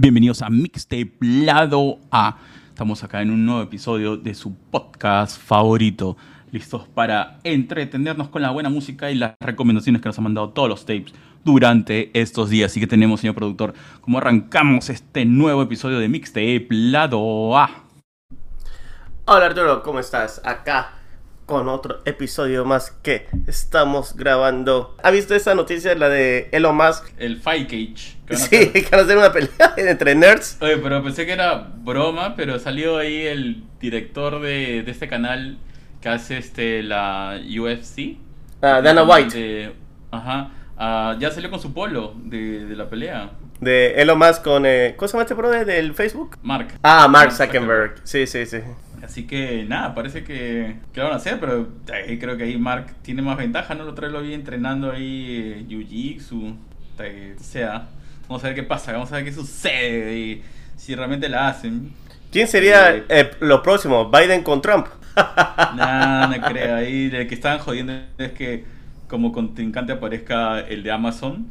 [0.00, 2.38] Bienvenidos a Mixtape Lado A.
[2.68, 6.16] Estamos acá en un nuevo episodio de su podcast favorito.
[6.52, 10.68] Listos para entretenernos con la buena música y las recomendaciones que nos han mandado todos
[10.68, 11.12] los tapes
[11.44, 12.70] durante estos días.
[12.70, 17.68] Así que tenemos, señor productor, como arrancamos este nuevo episodio de Mixtape Lado A.
[19.24, 20.40] Hola Arturo, ¿cómo estás?
[20.44, 20.97] Acá
[21.48, 24.94] con otro episodio más que estamos grabando.
[25.02, 27.06] ¿Ha visto esa noticia, la de Elon Musk?
[27.16, 28.18] El Fight Cage.
[28.26, 30.58] que Sí, que van a hacer una pelea entre nerds.
[30.60, 35.56] Oye, pero pensé que era broma, pero salió ahí el director de, de este canal
[36.02, 38.18] que hace este la UFC.
[38.60, 39.72] Ah, Dana White, De-
[40.10, 40.50] ajá.
[40.76, 43.30] Ah, ya salió con su polo de, de la pelea.
[43.58, 44.66] de Elon Musk con...
[44.66, 46.36] Eh, ¿Cómo se llama este brother del Facebook?
[46.42, 46.74] Mark.
[46.82, 47.94] Ah, Mark Zuckerberg.
[48.04, 48.58] Sí, sí, sí.
[49.02, 52.58] Así que nada, parece que, que lo van a hacer, pero eh, creo que ahí
[52.58, 53.84] Mark tiene más ventaja, ¿no?
[53.84, 55.26] Lo trae lo vi entrenando ahí
[55.60, 56.56] eh, Jiu-Jitsu.
[57.00, 57.88] eh, O sea,
[58.28, 60.42] vamos a ver qué pasa, vamos a ver qué sucede y
[60.76, 61.92] si realmente la hacen.
[62.30, 63.04] ¿Quién sería Sí.
[63.08, 64.10] eh, lo próximo?
[64.10, 64.86] ¿Biden con Trump?
[65.68, 66.76] Nada, no creo.
[66.76, 68.64] Ahí el que estaban jodiendo es que
[69.06, 71.50] como contrincante aparezca el de Amazon.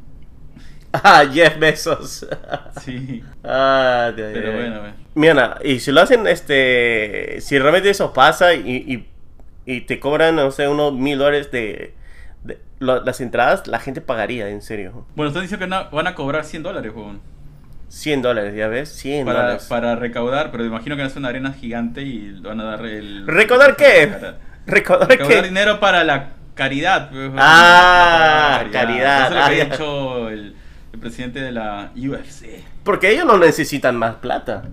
[1.03, 2.25] Ah, Jeff Bezos.
[2.81, 4.93] Sí, ah, de- pero bueno, bueno.
[5.15, 9.07] Mira, y si lo hacen, este, si realmente eso pasa y, y,
[9.65, 11.93] y te cobran, no sé, unos mil dólares de,
[12.43, 15.05] de lo- las entradas, la gente pagaría, en serio.
[15.15, 17.19] Bueno, están diciendo que van a cobrar 100 dólares, huevón,
[17.89, 18.89] 100 dólares, ¿ya ves?
[18.89, 19.65] 100 para, dólares.
[19.69, 23.25] para recaudar, pero imagino que es una arena gigante y van a dar el...
[23.27, 24.07] ¿Recordar qué?
[24.19, 27.09] Para- ¿Recordar Recaudar que dinero para la caridad.
[27.09, 27.31] pues.
[27.37, 29.27] Ah, La caridad.
[29.27, 29.73] Eso es lo que Ah, había ya.
[29.73, 30.55] hecho el,
[30.97, 32.63] el presidente de la UFC.
[32.83, 34.63] Porque ellos no necesitan más plata.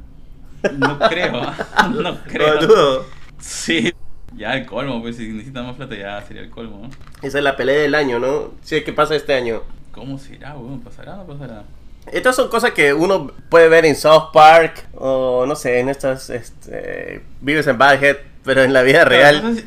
[0.72, 1.32] No creo,
[2.00, 2.54] no creo.
[2.54, 3.06] Lo dudo.
[3.38, 3.92] Sí,
[4.34, 6.88] ya el colmo, pues si necesitan más plata ya sería el colmo.
[6.88, 6.90] ¿no?
[7.20, 8.52] Esa es la pelea del año, ¿no?
[8.62, 9.62] Sí, ¿qué pasa este año?
[9.92, 10.80] ¿Cómo será, weón?
[10.80, 11.64] ¿Pasará o no pasará?
[12.10, 16.30] Estas son cosas que uno puede ver en South Park o no sé, en estas
[16.30, 19.62] este, Vives en Badhead, pero en la vida real.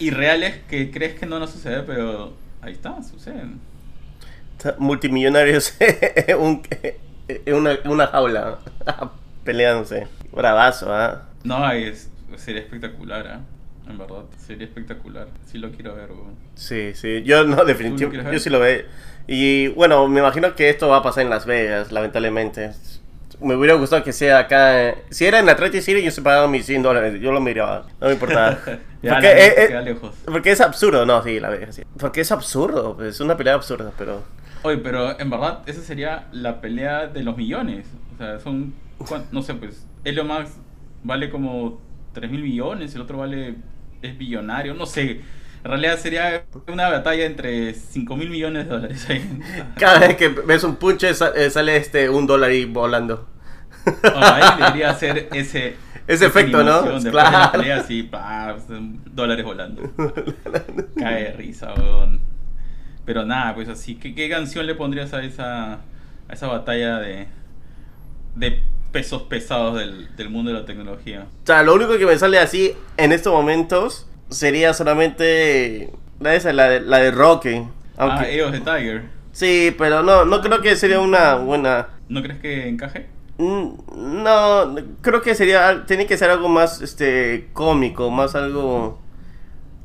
[0.00, 3.60] Irreales que crees que no van a suceder, pero ahí está, suceden.
[4.78, 6.62] Multimillonarios en un-
[7.28, 8.58] en una, una jaula
[9.44, 10.06] peleándose.
[10.32, 11.22] Bravazo, ¿ah?
[11.44, 13.40] No, es, sería espectacular, ¿ah?
[13.88, 15.26] En verdad, sería espectacular.
[15.50, 16.34] Sí lo quiero ver, weón.
[16.54, 17.22] Sí, sí.
[17.24, 18.32] Yo no, ¿Tú lo definitivamente.
[18.32, 18.82] Yo sí lo veo.
[19.26, 22.72] Y bueno, me imagino que esto va a pasar en Las Vegas, lamentablemente.
[23.40, 24.88] Me hubiera gustado que sea acá.
[24.90, 27.20] eh, Si era en Atlantic City, yo se pagaba mis 100 dólares.
[27.20, 27.86] Yo lo miraba.
[28.00, 28.58] No me importaba.
[29.02, 29.96] Ya, Porque, la eh, eh,
[30.26, 31.04] porque es absurdo.
[31.04, 31.82] No, sí, La Vegas, sí.
[31.98, 32.94] Porque es absurdo.
[32.94, 34.22] pues, Es una pelea absurda, pero.
[34.62, 37.86] Oye, pero en verdad, esa sería la pelea de los millones.
[38.14, 38.74] O sea, son.
[39.32, 39.86] No sé, pues.
[40.04, 40.52] Elon Musk
[41.02, 41.80] vale como
[42.12, 43.56] 3 mil millones, el otro vale.
[44.02, 45.20] Es billonario, no sé.
[45.64, 49.06] En realidad sería una batalla entre 5 mil millones de dólares.
[49.78, 53.28] Cada vez que ves un punche, eh, sale este un dólar ahí volando.
[54.04, 55.76] Ah, ahí debería hacer ese.
[56.04, 56.82] Ese efecto, ¿no?
[56.98, 57.52] de la Claro.
[57.52, 58.56] pelea, así, pa,
[59.12, 59.82] dólares volando.
[60.98, 62.20] Cae de risa, weón.
[63.04, 65.80] Pero nada, pues así, ¿qué, qué canción le pondrías a esa, a
[66.32, 67.26] esa batalla de,
[68.36, 71.26] de pesos pesados del, del mundo de la tecnología?
[71.42, 76.52] O sea, lo único que me sale así en estos momentos sería solamente la, esa,
[76.52, 77.62] la, de, la de Rocky.
[77.96, 79.02] Aunque, Ah, Eos de Tiger.
[79.32, 81.88] sí, pero no, no creo que sería una buena...
[82.08, 83.06] ¿No crees que encaje?
[83.38, 88.98] Mm, No, creo que sería, tiene que ser algo más este cómico, más algo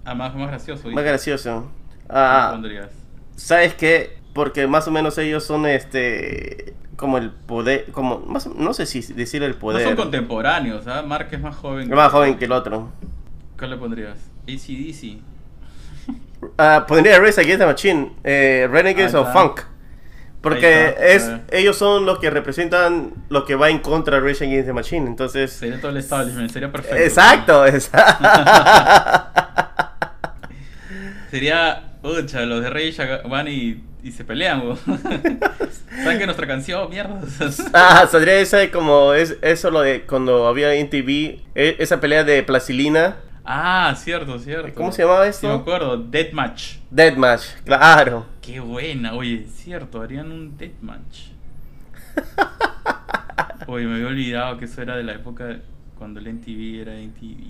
[0.06, 0.84] Ah, más, más gracioso.
[0.84, 1.04] más dices.
[1.04, 1.72] gracioso.
[2.00, 2.90] ¿Qué Ah, pondrías?
[3.38, 4.18] ¿Sabes qué?
[4.34, 9.02] Porque más o menos ellos son este como el poder, como más, no sé si
[9.14, 9.84] decir el No poder.
[9.88, 11.04] son contemporáneos, ¿ah?
[11.04, 11.90] Mark es más joven.
[11.90, 12.92] Más joven que el otro.
[13.58, 14.18] ¿Cuál le pondrías?
[14.44, 15.22] ACDC.
[16.60, 19.34] Ah, pondría Race Against the Machine, eh, Renegades of.
[19.34, 19.62] Funk.
[20.40, 21.42] Porque es, claro.
[21.52, 25.08] ellos son los que representan lo que va en contra de Race Against the Machine.
[25.08, 26.96] Entonces, Sería todo el establishment, sería perfecto.
[26.96, 28.24] exacto, exacto.
[31.32, 32.96] Sería, pucha, los de Rey
[33.30, 34.78] van y, y se pelean, weón.
[36.04, 37.20] ¿Saben que nuestra canción, mierda?
[37.74, 42.24] ah, saldría esa como es eso lo de cuando había en TV, e- esa pelea
[42.24, 43.18] de Plastilina.
[43.46, 44.74] ah, cierto, cierto.
[44.76, 45.62] ¿Cómo se llamaba Sí, me esto?
[45.62, 46.76] acuerdo, Deathmatch.
[46.92, 48.26] Deathmatch, claro.
[48.42, 51.30] Qué buena, oye, es cierto, harían un Deathmatch.
[53.68, 55.58] Oye, me había olvidado que eso era de la época
[55.98, 57.44] cuando el NTV era NTV.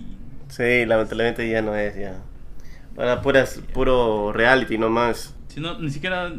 [0.48, 2.16] Sí, lamentablemente ya no es ya.
[2.98, 5.34] Ahora puras, puro reality nomás.
[5.48, 6.32] Si no, ni siquiera,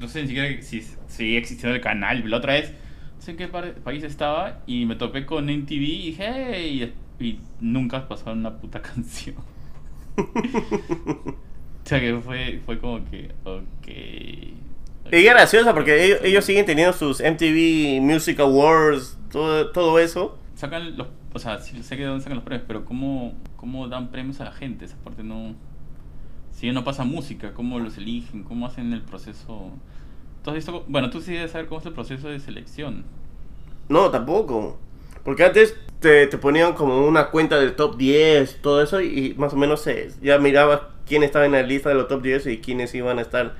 [0.00, 2.28] no sé ni siquiera si seguía existiendo el canal.
[2.28, 2.72] La otra vez,
[3.16, 6.94] no sé en qué par- país estaba y me topé con NTV y dije, hey,
[7.20, 9.36] y nunca pasaron una puta canción.
[10.16, 13.88] o sea que fue, fue como que, ok.
[15.12, 20.36] Y es gracioso porque ellos, ellos siguen teniendo sus MTV Music Awards, todo, todo eso.
[20.56, 23.86] Sacan los, o sea, sí sé que de dónde sacan los premios, pero ¿cómo, ¿cómo
[23.88, 24.84] dan premios a la gente?
[24.84, 25.54] Esa parte no...
[26.56, 28.42] Si no pasa música, ¿cómo los eligen?
[28.42, 29.70] ¿Cómo hacen el proceso?
[30.42, 33.04] ¿Tú has bueno, tú sí debes saber cómo es el proceso de selección.
[33.90, 34.78] No, tampoco.
[35.22, 39.52] Porque antes te, te ponían como una cuenta del top 10, todo eso, y más
[39.52, 42.58] o menos se, ya mirabas quién estaba en la lista de los top 10 y
[42.58, 43.54] quiénes iban a estar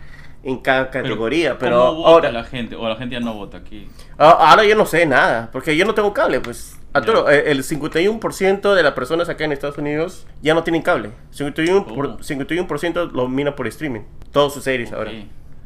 [0.49, 1.59] en cada categoría.
[1.59, 2.77] Pero, ¿cómo vota ahora, la gente?
[2.77, 3.89] O la gente ya no vota aquí.
[4.19, 6.79] a- ahora yo no sé nada, porque yo no tengo cable, pues.
[6.93, 7.35] Arturo, Ya.
[7.35, 11.11] eh, el 51% de las personas acá en Estados Unidos ya no tienen cable.
[11.31, 12.19] 51%, por- Oh.
[12.23, 14.01] 51% lo miran por streaming.
[14.33, 15.13] Todos sus series ahora.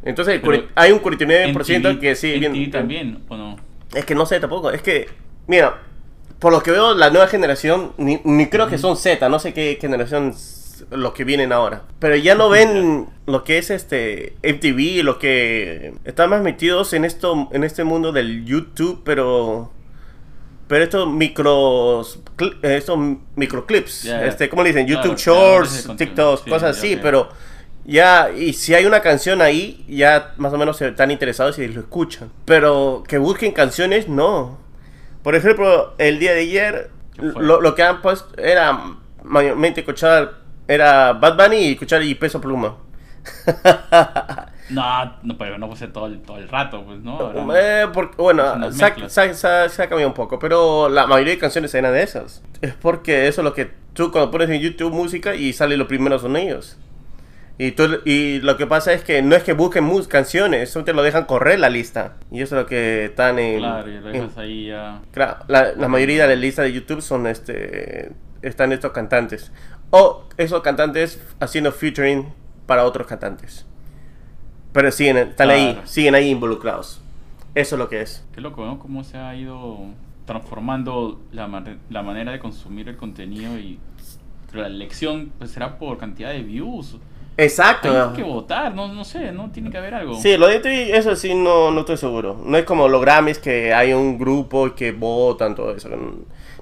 [0.03, 2.33] Entonces, Pero hay un 49% MTV que sí.
[2.35, 3.57] MTV bien- también, ¿o no?
[3.95, 4.71] Es que no sé tampoco.
[4.71, 5.09] Es que,
[5.47, 5.75] mira,
[6.39, 9.53] por lo que veo, la nueva generación, ni, ni creo que son Z, no sé
[9.53, 10.33] qué generación
[10.91, 11.83] los que vienen ahora.
[11.99, 17.05] Pero ya no ven lo que es este MTV, lo que están más metidos en
[17.05, 19.73] esto, en este mundo del YouTube, pero.
[20.69, 22.21] Pero estos micros,
[22.63, 22.99] estos
[23.35, 24.25] microclips, ya.
[24.25, 24.87] este, ¿cómo le dicen?
[24.87, 25.97] Claro, YouTube de Shorts, contenido.
[25.97, 27.01] TikToks, Sí, cosas así, ok.
[27.03, 27.29] pero
[27.85, 31.67] ya, y si hay una canción ahí, ya más o menos se están interesados y
[31.67, 32.31] lo escuchan.
[32.45, 34.59] Pero que busquen canciones, no.
[35.25, 38.95] Por ejemplo, el día de ayer, lo, lo que han puesto era
[39.25, 40.35] mayormente escuchar,
[40.75, 42.77] era Bad Bunny y escuchar y Peso Pluma.
[44.71, 47.33] No, no, pero no puede ser todo el, todo el rato, pues, ¿no?
[47.57, 48.71] Eh, porque, bueno, ha-
[49.69, 52.41] se ha cambiado un poco, pero la mayoría de canciones eran de esas.
[52.63, 55.89] Es porque eso es lo que tú cuando pones en YouTube música y sale los
[55.89, 56.79] primeros son ellos.
[57.59, 60.85] Y, tú, y lo que pasa es que no es que busquen mus canciones, eso
[60.85, 62.15] te lo dejan correr la lista.
[62.31, 63.59] Y eso es lo que están en...
[63.59, 65.01] Claro, y lo en- dejas ahí ya.
[65.11, 68.13] Claro, la, la mayoría de la lista de YouTube son este
[68.43, 69.53] están estos cantantes
[69.91, 72.33] o esos cantantes haciendo featuring
[72.67, 73.67] para otros cantantes.
[74.73, 75.87] Pero siguen están ahí, Claro.
[75.87, 77.01] siguen ahí involucrados.
[77.55, 78.25] Eso es lo que es.
[78.33, 78.79] Qué loco, ¿no?
[78.79, 79.79] Cómo se ha ido
[80.27, 81.49] transformando la,
[81.91, 83.81] la manera de consumir el contenido y
[84.53, 86.97] la elección pues será por cantidad de views.
[87.37, 88.11] Exacto.
[88.11, 89.51] Hay que votar, no, no sé, ¿no?
[89.51, 90.15] Tiene que haber algo.
[90.21, 92.41] Sí, lo de MTV, eso sí no, no estoy seguro.
[92.45, 95.89] No es como los Grammys que hay un grupo que votan todo eso.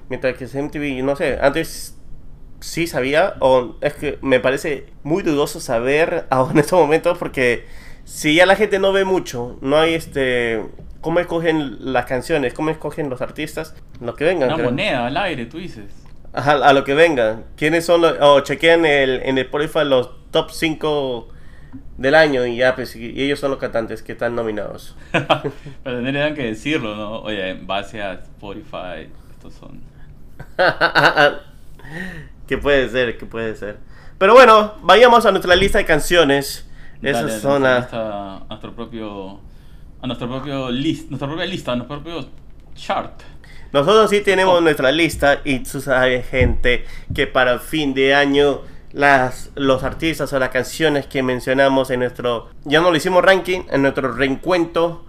[0.09, 1.95] Mientras que MTV, no sé, antes
[2.59, 7.65] sí sabía, o es que me parece muy dudoso saber ahora en estos momentos porque
[8.05, 10.65] si ya la gente no ve mucho, no hay este...
[11.01, 12.53] ¿Cómo escogen las canciones?
[12.53, 13.73] ¿Cómo escogen los artistas?
[14.01, 14.49] Lo que vengan.
[14.49, 14.69] Una creo.
[14.69, 15.85] moneda al aire, tú dices.
[16.33, 17.45] Ajá, a lo que vengan.
[17.55, 18.17] ¿Quiénes son los...
[18.19, 21.29] O chequean el, en el Spotify los top 5
[21.97, 24.95] del año y ya, pues, y ellos son los cantantes que están nominados.
[25.11, 27.19] Pero tendrían que decirlo, ¿no?
[27.21, 29.81] Oye, en base a Spotify, estos son.
[32.49, 33.77] que puede ser, que puede ser.
[34.17, 36.67] Pero bueno, vayamos a nuestra lista de canciones.
[37.01, 39.39] Esas Dale, lista- a nuestro propio.
[40.01, 42.27] A nuestro propio list, nuestra propia lista, a nuestro propio
[42.75, 43.21] chart.
[43.71, 44.61] Nosotros sí tenemos Oh.
[44.61, 48.61] nuestra lista y tú sabes, gente, que para el fin de año
[48.91, 52.49] las, los artistas o las canciones que mencionamos en nuestro...
[52.65, 55.05] Ya no lo hicimos ranking, en nuestro reencuentro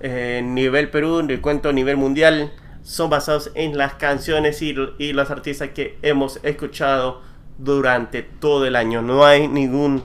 [0.00, 2.52] eh, nivel Perú, reencuentro nivel mundial,
[2.82, 7.22] son basados en las canciones y, y los artistas que hemos escuchado
[7.58, 9.02] durante todo el año.
[9.02, 10.04] No hay ningún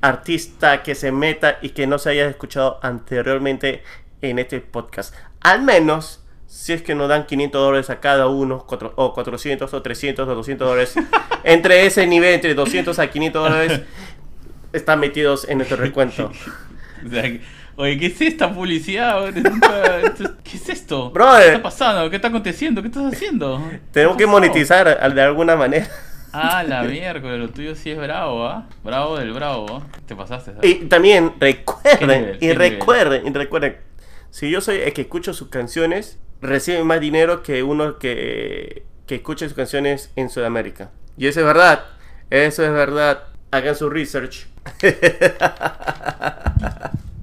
[0.00, 3.82] artista que se meta y que no se haya escuchado anteriormente
[4.20, 5.14] en este podcast.
[5.40, 9.72] Al menos si es que nos dan 500 dólares a cada uno, cuatro- o 400
[9.72, 10.94] o 300 o 200 dólares.
[11.44, 13.80] entre ese nivel, entre 200 a 500 dólares,
[14.72, 16.30] están metidos en nuestro recuento.
[17.76, 19.32] Oye, ¿qué es esta publicidad?
[19.32, 21.10] ¿Qué es esto?
[21.10, 21.40] Brother.
[21.42, 22.10] ¿Qué está pasando?
[22.10, 22.82] ¿Qué está aconteciendo?
[22.82, 23.62] ¿Qué estás haciendo?
[23.92, 25.88] Tenemos ¿Qué que monetizar de alguna manera.
[26.34, 28.66] Ah, la miércoles, lo tuyo sí es bravo, ¿ah?
[28.82, 29.84] Bravo del bravo.
[30.06, 30.70] Te pasaste, ¿sabes?
[30.70, 32.36] Y también ¿Qué recuerden, nivel?
[32.36, 33.76] y ¿Qué recuerden, y recuerden,
[34.30, 39.16] si yo soy el que escucho sus canciones, recibe más dinero que uno que, que
[39.16, 40.90] escuche sus canciones en Sudamérica.
[41.18, 41.84] Y eso es verdad,
[42.30, 43.24] eso es verdad.
[43.50, 44.46] Hagan su research.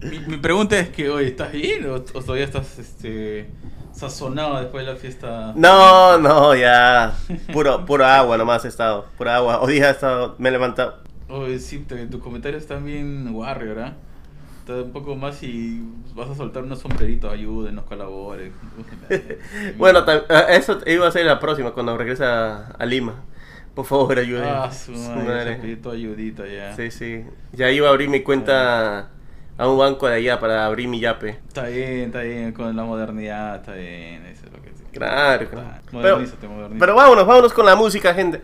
[0.02, 3.50] Mi, mi pregunta es que, oye, ¿estás bien o, o todavía estás este,
[3.92, 5.54] sazonado después de la fiesta?
[5.56, 7.14] No, no, ya.
[7.52, 9.06] Puro, puro agua nomás he estado.
[9.18, 9.60] Pura agua.
[9.62, 11.00] Hoy día he estado, me he levantado.
[11.28, 13.94] Oye, sí, te- tus comentarios están bien warrior, ¿ah?
[14.62, 15.82] Está un poco más y
[16.16, 18.52] vas a soltar unos sombreritos, ayúdenos, colabores.
[19.78, 23.16] Bueno, ah, eso iba a ser la próxima cuando regrese a, a Lima.
[23.76, 24.46] Por favor, ayuden.
[24.48, 25.56] Ah, su Su madre, madre.
[25.58, 26.76] pidió tu ayudita ya.
[26.76, 27.26] Sí, sí.
[27.54, 29.10] Ya iba a abrir mi cuenta
[29.60, 31.40] a un banco de allá para abrir mi yape.
[31.48, 34.84] Está bien, está bien, con la modernidad, está bien, eso es lo que sí.
[34.94, 35.70] Claro, Está, claro.
[35.92, 36.80] Pero, Modernízate, modernízate.
[36.80, 38.42] pero vámonos, vámonos con la música, gente.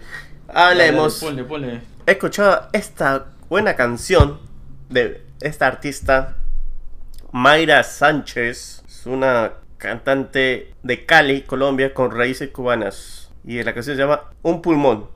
[0.48, 1.22] Dale, Hablemos.
[1.22, 1.82] dale, Ponle, ponle.
[2.06, 4.40] He escuchado esta buena canción
[4.90, 6.36] de esta artista
[7.32, 8.84] Mayra Sánchez.
[8.88, 13.32] Es una cantante de Cali, Colombia, con raíces cubanas.
[13.44, 15.08] Y la canción se llama Un pulmón.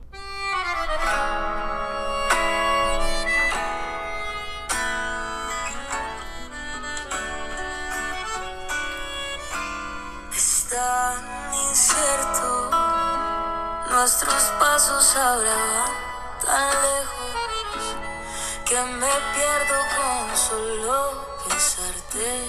[22.10, 22.44] Pensarte.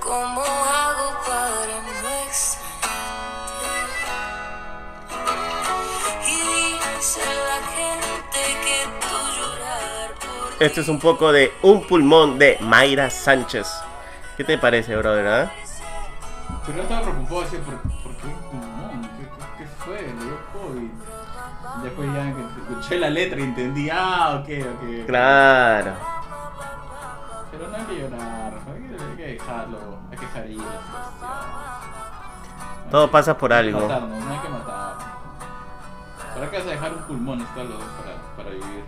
[0.00, 2.64] ¿Cómo hago para no extrañarte?
[6.26, 6.30] Y
[6.96, 12.58] dice la gente que tú llorar por Este es un poco de Un pulmón de
[12.60, 13.66] Mayra Sánchez.
[14.36, 15.26] ¿Qué te parece, brother?
[15.26, 15.52] ah?
[16.66, 19.02] Pero yo estaba preocupado, decía, ¿por, por qué un pulmón?
[19.02, 20.02] ¿Qué, qué, qué fue?
[20.02, 20.90] ¿Le dio COVID?
[21.82, 25.06] Después ya escuché la letra y entendí, ah, ok, ok.
[25.06, 25.92] Claro.
[27.50, 28.43] Pero no hay que llorar,
[29.44, 29.78] hay que, hay que dejarlo,
[30.10, 30.90] hay que dejar ir la situación.
[32.90, 33.80] Todo pasa por algo.
[33.80, 34.94] no hay que matar.
[36.34, 37.68] ¿Para qué vas a dejar un pulmón para,
[38.36, 38.84] para vivir?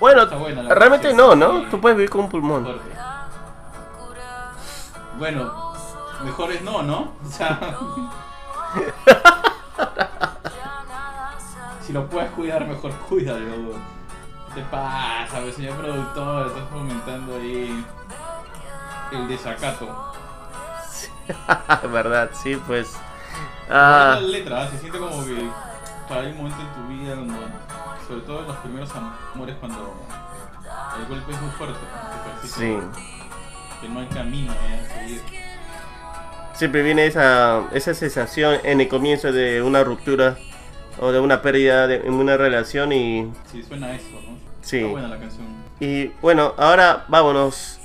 [0.00, 1.62] Bueno, buena realmente no, ¿no?
[1.70, 2.64] Tú puedes vivir con un pulmón.
[2.64, 2.90] Fuerte.
[5.18, 5.52] Bueno,
[6.24, 7.12] mejor es no, ¿no?
[7.24, 7.58] O sea,
[11.82, 13.74] si lo puedes cuidar, mejor cuídalo.
[14.54, 16.48] ¿Qué te pasa, pues, señor productor?
[16.48, 17.84] Estás fomentando ahí
[19.14, 20.12] el desacato.
[21.92, 22.30] ¿Verdad?
[22.34, 22.94] Sí, pues.
[23.70, 24.14] Ah.
[24.16, 25.48] Ah, La letra se siente como que
[26.08, 27.38] para un momento en tu vida, cuando,
[28.06, 28.90] sobre todo en los primeros
[29.34, 29.94] amores, cuando
[30.98, 31.78] el golpe es muy fuerte,
[32.44, 32.76] sí.
[33.80, 34.80] que no hay camino ¿eh?
[34.86, 35.22] a seguir.
[36.54, 40.36] Siempre viene esa, esa sensación en el comienzo de una ruptura
[41.00, 44.36] o de una pérdida de, en una relación y, Sí, suena eso, ¿no?
[44.62, 44.78] Sí.
[44.78, 45.46] Está buena la canción.
[45.80, 47.80] y bueno, ahora vámonos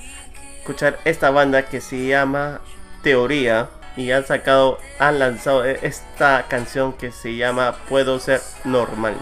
[0.69, 2.61] escuchar esta banda que se llama
[3.01, 9.15] Teoría y han sacado, han lanzado e- esta canción que se llama Puedo ser normal.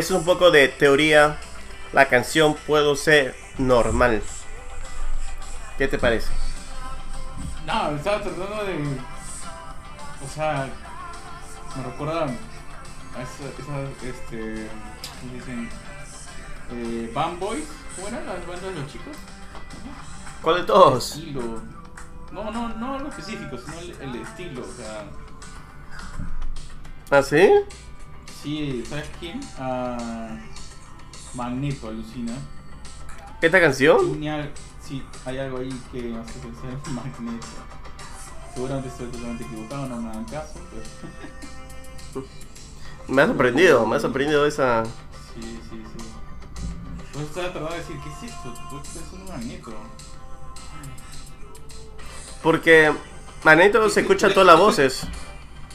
[0.00, 1.36] Es un poco de teoría.
[1.92, 4.22] La canción Puedo ser normal.
[5.76, 6.32] ¿Qué te parece?
[7.66, 8.76] No, estaba tratando de.
[10.24, 10.70] O sea,
[11.76, 14.70] me recuerda a esa, esa este.
[15.20, 15.68] ¿Cómo dicen?
[16.72, 17.66] Eh, Band Boys.
[17.94, 19.14] ¿Cómo eran las bandas de los chicos?
[20.40, 21.16] ¿Cuál de todos?
[21.16, 21.60] Estilo.
[22.32, 24.62] No, no, no lo específico, sino el, el estilo.
[24.62, 25.04] O sea,
[27.10, 27.50] ¿Ah, sí?
[28.42, 29.40] Sí, ¿sabes quién?
[29.58, 30.38] Ah,
[31.34, 32.32] Magneto, alucina.
[33.40, 33.98] ¿Esta canción?
[34.12, 34.52] Tiene al-
[34.86, 37.46] sí, hay algo ahí que me hace pensar en Magneto.
[38.54, 42.26] Seguramente estoy totalmente equivocado, no me hagan caso, pero.
[43.08, 44.84] Me ha sorprendido, me ha sorprendido esa...
[44.84, 46.04] Sí, sí, sí.
[47.12, 48.54] Pues estaba tratando de decir, ¿qué es esto?
[48.70, 49.72] ¿Por qué es un magneto?
[52.40, 52.92] Porque
[53.42, 55.06] Magneto se escucha todas las voces.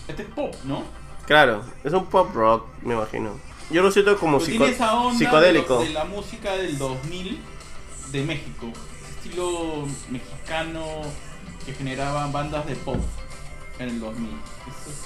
[0.08, 0.84] Este es pop, ¿no?
[1.28, 3.32] Claro, es un pop rock, me imagino.
[3.72, 5.80] Yo lo siento como Pero psico- tiene esa onda psicodélico.
[5.80, 7.40] De, la música del 2000
[8.12, 8.68] de México.
[9.18, 11.02] Estilo mexicano
[11.66, 13.00] que generaba bandas de pop
[13.80, 14.30] en el 2000.
[14.30, 14.98] Eso es,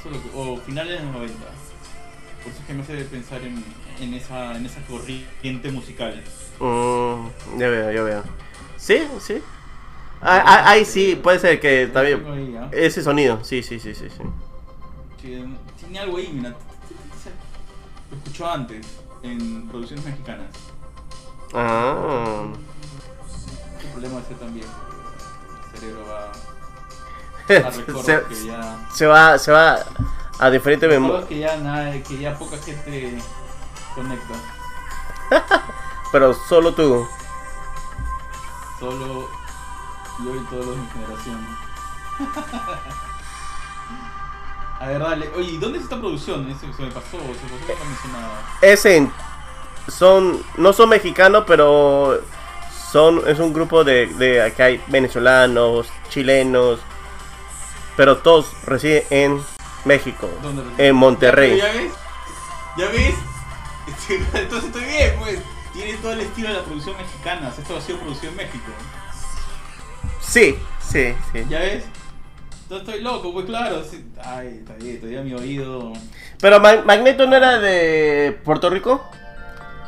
[0.00, 1.34] eso es lo que- o finales de los 90.
[2.42, 3.64] Por eso es que me hace pensar en,
[4.00, 6.22] en, esa, en esa corriente musical.
[6.58, 8.22] Mm, ya veo, ya veo.
[8.76, 9.40] Sí, sí.
[10.20, 12.24] Ah, ah, Ahí sí, puede ser que también...
[12.72, 14.08] Ese sonido, sí, sí, sí, sí.
[14.10, 14.22] sí.
[15.20, 16.54] Tiene algo ahí, mira.
[18.10, 18.86] Lo escuchó antes
[19.22, 20.48] en producciones mexicanas.
[21.54, 22.46] Ah.
[23.80, 24.70] ¿Qué problema es viejo?
[25.72, 26.32] El cerebro va a
[27.72, 28.88] se, que ya.
[28.92, 29.78] se va, se va
[30.38, 31.26] a diferente memoria.
[31.26, 33.18] Que ya nada, que ya poca gente
[33.94, 34.34] conecta.
[36.12, 37.06] Pero solo tú.
[38.78, 39.28] Solo
[40.24, 41.46] yo y todos los de mi generación.
[44.80, 45.28] A ver, dale.
[45.36, 46.46] Oye, ¿y dónde es esta producción?
[46.60, 48.42] Se me pasó, se me pasó mencionaba.
[48.62, 49.12] Es en-
[49.88, 52.20] son, no son mexicanos, pero
[52.92, 56.78] son, es un grupo de, de acá hay venezolanos, chilenos,
[57.96, 59.42] pero todos residen en
[59.84, 61.56] México, ¿Dónde en Monterrey.
[61.56, 61.92] ¿Ya ves?
[62.76, 63.14] ¿Ya ves?
[64.34, 65.40] Entonces estoy bien, pues.
[65.72, 67.52] Tiene todo el estilo de la producción mexicana.
[67.56, 68.64] Esto ha sido producido en México.
[70.20, 71.44] Sí, sí, sí.
[71.48, 71.84] ¿Ya ves?
[72.68, 73.82] Yo estoy loco, pues claro.
[73.82, 74.04] sí.
[74.22, 75.92] Ay, está bien, todavía mi oído.
[76.40, 79.02] Pero Ma- Magneto no era de Puerto Rico.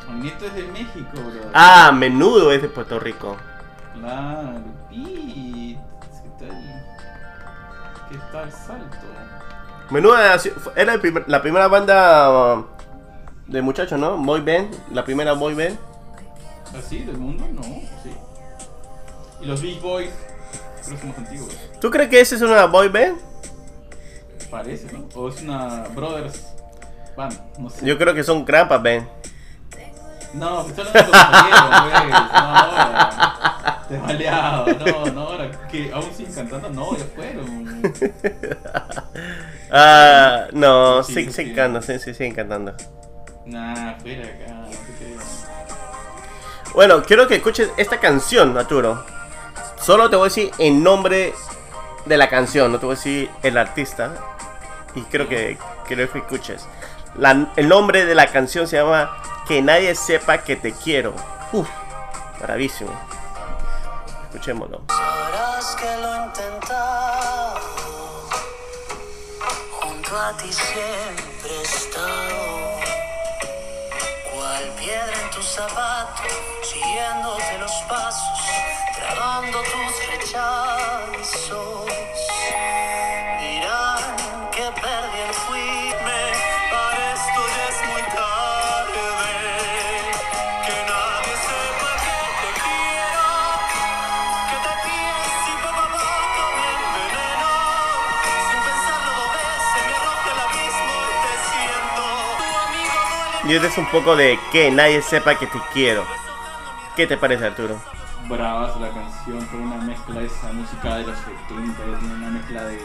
[0.08, 1.50] Magneto es de México, bro.
[1.52, 3.36] Ah, menudo es de Puerto Rico.
[3.98, 6.84] Claro, y ¿qué tal?
[8.10, 8.96] ¿Qué tal salto?
[9.90, 10.36] Menudo era,
[10.76, 12.66] era el primer- la primera banda uh,
[13.46, 14.16] de muchachos, ¿no?
[14.16, 15.78] Boy band, la primera boy band.
[16.78, 17.00] ¿Así?
[17.00, 17.46] ¿Del mundo?
[17.52, 18.10] No, sí.
[19.42, 20.10] Y los Big Boys,
[20.88, 21.56] que antiguos.
[21.80, 23.18] ¿Tú crees que esa es una boy band?
[24.50, 25.08] Parece, ¿no?
[25.14, 26.44] O es una Brothers
[27.16, 27.86] Band, no sé.
[27.86, 29.06] Yo creo que son Grandpa band.
[30.32, 32.08] No, hablando de los güey.
[32.10, 33.84] No, ahora.
[33.88, 34.66] Te maleado.
[34.66, 35.50] No, no, ahora.
[35.70, 36.70] que ¿Aún siguen cantando?
[36.70, 37.82] No, ya fueron.
[39.72, 41.82] Ah, no, Sí, sí, sí, sí, sí.
[41.82, 42.74] sí, sí, siguen cantando.
[43.46, 45.20] Nah, fuera acá, no te creo.
[46.74, 49.04] Bueno, quiero que escuches esta canción, Arturo.
[49.80, 51.34] Solo te voy a decir el nombre
[52.04, 54.12] de la canción, no te voy a decir el artista.
[54.94, 56.66] Y creo que quiero que escuches.
[57.16, 59.16] La- el nombre de la canción se llama
[59.48, 61.14] Que nadie sepa que te quiero.
[61.52, 61.68] Uf,
[62.40, 62.90] bravísimo.
[64.24, 64.82] Escuchémoslo.
[64.88, 67.54] Sabrás que lo he intentado.
[69.80, 72.70] Junto a ti siempre he estado.
[74.34, 76.22] Cual piedra en tu zapato,
[76.62, 78.39] siguiéndote los pasos,
[79.20, 81.86] tragando tus rechazos.
[83.38, 86.22] Dirán que perdí el fuime,
[86.72, 89.04] para esto ya es muy tarde.
[90.64, 93.28] Que nadie sepa que te quiero.
[94.48, 97.52] Que te pides y poco a poco me enveneno
[98.48, 102.04] Sin pensarlo dos veces me arrojo al abismo y te siento
[102.38, 106.06] Tu amigo duele Y este es un poco de Que nadie sepa que te quiero.
[106.96, 107.99] ¿Qué te parece, Arturo?
[108.30, 112.64] Bravas la canción, con una mezcla de esa música de los 70, tiene una mezcla
[112.64, 112.78] de.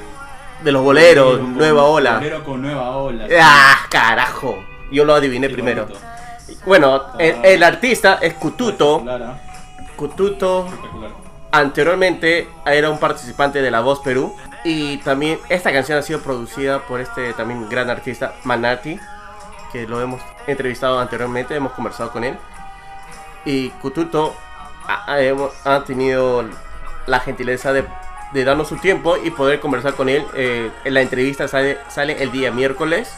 [0.63, 2.15] De los boleros, con- Nueva Ola.
[2.15, 3.27] Bolero con nueva ola.
[3.41, 4.63] ¡Ah, carajo!
[4.91, 5.83] Yo lo adiviné Qué primero.
[5.83, 5.99] bonito.
[6.65, 8.37] Bueno, el, el artista es ¿ah?
[9.95, 11.11] Kututo Espectacular.
[11.51, 16.79] anteriormente era un participante de La Voz Perú y también esta canción ha sido producida
[16.79, 18.99] por este también gran artista Manati
[19.71, 22.37] que lo hemos entrevistado anteriormente, hemos conversado con él
[23.45, 24.35] y Kututo
[24.87, 26.45] ha, tenido
[27.07, 27.85] la gentileza de,
[28.33, 30.25] de darnos su tiempo y poder conversar con él.
[30.35, 33.11] Eh, en la entrevista sale, sale el día miércoles,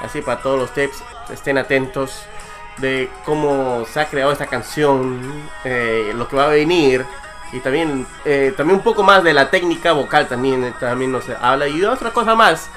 [0.00, 2.24] así para todos los tips estén atentos
[2.78, 7.04] de cómo se ha creado esta canción, eh, lo que va a venir.
[7.52, 11.66] Y también eh, también un poco más de la técnica vocal también también nos habla.
[11.66, 12.70] Y otra cosa más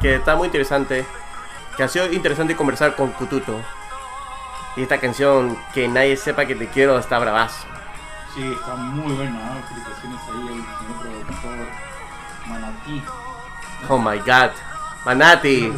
[0.00, 1.04] que está muy interesante
[1.76, 3.60] que ha sido interesante conversar con Kututo
[4.78, 7.66] y esta canción que nadie sepa que te quiero está bravazo
[8.34, 9.38] Sí, está muy buena.
[9.42, 9.68] ¿ah?
[9.68, 11.66] Felicitaciones ahí al señor productor
[12.46, 13.02] Manatí.
[13.88, 14.50] oh my god
[15.04, 15.72] Manati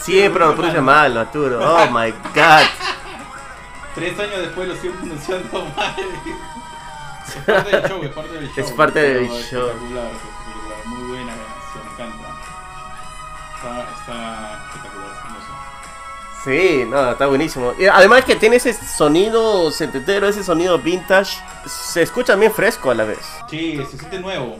[0.00, 2.66] siempre lo pronuncia mal Arturo oh my god
[3.94, 5.94] Tres años después lo sigo pronunciando mal.
[7.28, 8.64] Es parte del show, es parte del show.
[8.64, 9.68] Es parte del show.
[9.68, 10.86] Espectacular, espectacular.
[10.86, 12.28] Muy buena canción, me encanta.
[14.00, 14.81] Está.
[16.44, 17.72] Sí, no, está buenísimo.
[17.78, 22.94] Y además que tiene ese sonido setentero, ese sonido vintage, se escucha bien fresco a
[22.94, 23.20] la vez.
[23.48, 24.56] Sí, se siente nuevo.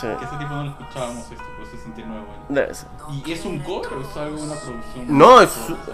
[0.00, 0.06] Sí.
[0.18, 2.26] Que hace tiempo no lo escuchábamos esto, pero se siente nuevo.
[2.70, 2.86] Es-
[3.24, 5.04] ¿Y es un cover o es algo una producción?
[5.08, 5.50] No, es,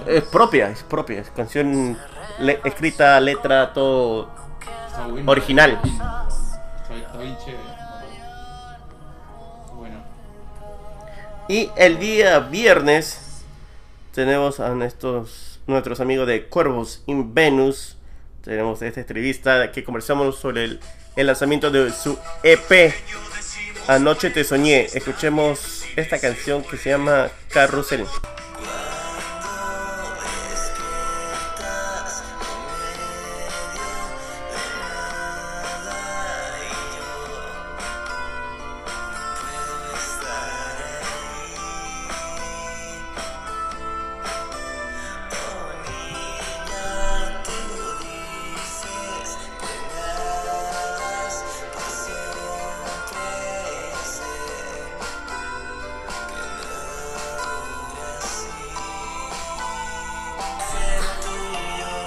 [0.06, 1.98] es propia, es propia, es canción
[2.38, 4.28] le- escrita, letra, todo.
[4.88, 5.30] Está bueno.
[5.30, 5.80] original.
[5.84, 6.28] Está,
[6.96, 7.58] está bien chévere.
[9.74, 9.96] Bueno.
[11.48, 13.21] Y el día viernes
[14.12, 17.96] tenemos a nuestros, nuestros amigos de Cuervos in Venus.
[18.44, 20.80] Tenemos esta entrevista que conversamos sobre el,
[21.16, 22.94] el lanzamiento de su EP.
[23.88, 24.86] Anoche te soñé.
[24.92, 28.06] Escuchemos esta canción que se llama Carrusel.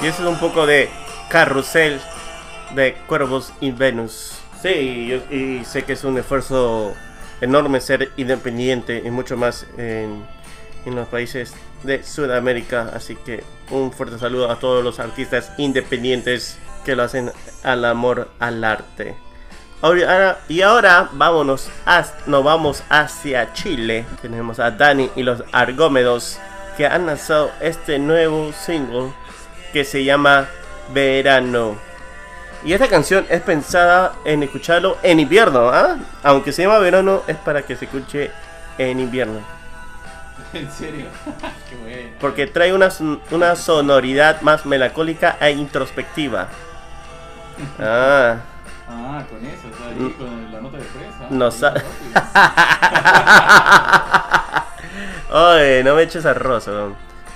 [0.06, 0.88] Y eso es un poco de
[1.30, 2.00] Carrusel
[2.76, 4.40] de Cuervos in Venus.
[4.62, 6.94] Sí, y sé que es un esfuerzo
[7.42, 10.24] enorme ser independiente y mucho más en,
[10.86, 12.92] en los países de Sudamérica.
[12.94, 17.32] Así que un fuerte saludo a todos los artistas independientes que lo hacen
[17.64, 19.16] al amor al arte.
[19.82, 24.06] Ahora- y ahora vámonos a- nos vamos hacia Chile.
[24.22, 26.38] Tenemos a Dani y los Argómedos
[26.78, 29.12] que han lanzado este nuevo single
[29.76, 30.48] que se llama
[30.94, 31.76] Verano.
[32.64, 35.98] Y esta canción es pensada en escucharlo en invierno, ¿ah?
[36.24, 38.32] Aunque se llama verano, es para que se escuche
[38.78, 39.42] en invierno.
[40.54, 41.08] ¿En serio?
[41.70, 42.10] Qué bueno.
[42.22, 42.88] Porque trae una,
[43.32, 46.48] una sonoridad más melancólica e introspectiva.
[47.80, 48.38] Ah.
[48.90, 50.12] Ah, con eso, o sea, ahí Mm.
[50.18, 51.28] con la nota de fresa.
[51.32, 51.92] No ahí sa- rápido.
[55.32, 56.66] Oye, no me eches arroz.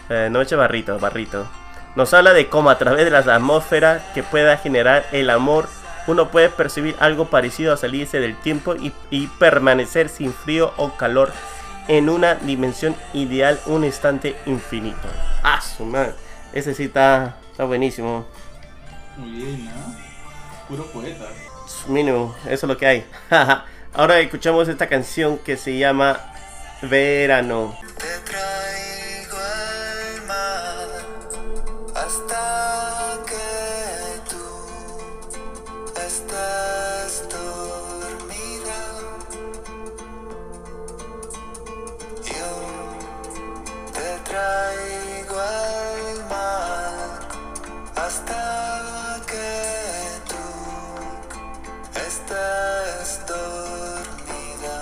[0.10, 1.48] Eh, no me eches barrito, barrito.
[1.96, 5.68] Nos habla de cómo a través de la atmósfera que pueda generar el amor,
[6.08, 10.96] uno puede percibir algo parecido a salirse del tiempo y, y permanecer sin frío o
[10.98, 11.32] calor
[11.88, 15.08] en una dimensión ideal, un instante infinito.
[15.44, 16.14] Ah, su madre.
[16.54, 18.26] Ese sí está, está buenísimo.
[19.18, 19.96] Muy bien, ¿no?
[20.68, 21.26] Puro poeta.
[21.88, 23.06] Mínimo, eso es lo que hay.
[23.94, 26.20] Ahora escuchamos esta canción que se llama
[26.84, 27.76] Verano.
[27.98, 28.32] Te
[36.30, 38.80] tú estés dormida.
[42.26, 42.50] Yo
[43.94, 47.20] te traigo al mar
[47.96, 49.52] hasta que
[50.28, 50.46] tú
[52.00, 54.78] estés dormida.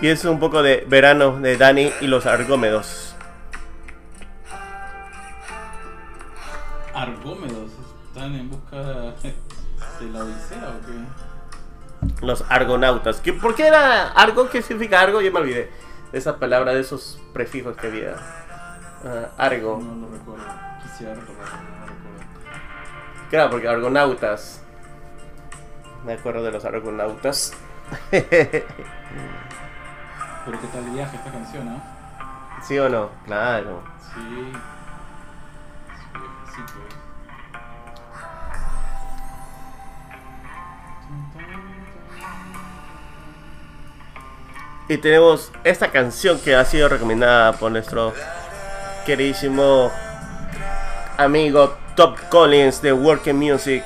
[0.00, 3.14] Y es un poco de verano de Dani y los Argómedos.
[6.94, 7.61] Argómedos,
[8.08, 9.14] ¿están en busca de
[10.12, 10.92] la Odisea o qué?
[12.26, 13.20] Los Argonautas.
[13.20, 14.48] ¿Qué, ¿Por qué era Argo?
[14.48, 15.20] ¿Qué significa Argo?
[15.20, 15.70] Yo me olvidé
[16.12, 18.14] de esa palabra, de esos prefijos que había.
[19.04, 19.80] Ah, argo.
[19.82, 20.44] No lo recuerdo.
[20.82, 22.20] Quisiera recordarlo, no recuerdo.
[23.30, 24.62] Claro, porque Argonautas.
[26.04, 27.52] Me acuerdo de los Argonautas.
[28.10, 28.22] Pero
[30.60, 32.58] qué tal viaje esta canción, ¿ah?
[32.62, 33.10] ¿Sí o no?
[33.26, 33.82] Claro.
[34.14, 34.52] Sí.
[35.92, 37.01] Es viajecito, ¿eh?
[44.92, 48.12] Y tenemos esta canción que ha sido recomendada por nuestro
[49.06, 49.90] queridísimo
[51.16, 53.82] amigo Top Collins de Working Music.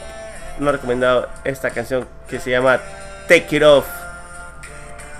[0.58, 2.80] Nos ha recomendado esta canción que se llama
[3.28, 3.86] Take It Off